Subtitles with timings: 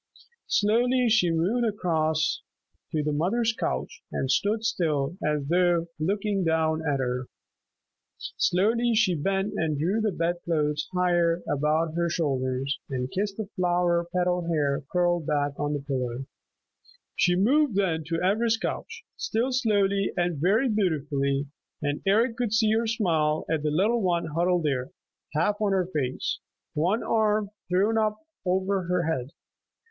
[0.47, 2.41] Slowly she moved across
[2.91, 7.27] to the mother's couch and stood still as though looking down at her.
[8.17, 13.45] Slowly she bent and drew the bed clothes higher about her shoulders, and kissed the
[13.55, 16.25] flower petal hair curled back on the pillow.
[17.15, 21.45] She moved then to Ivra's couch, still slowly and very beautifully,
[21.83, 24.89] and Eric could see her smile at the little one huddled there,
[25.35, 26.39] half on her face,
[26.73, 29.29] one arm thrown up over her head.